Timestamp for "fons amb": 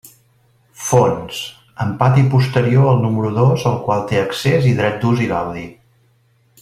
0.85-1.93